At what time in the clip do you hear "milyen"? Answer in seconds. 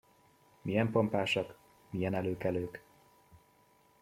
0.61-0.91, 1.89-2.13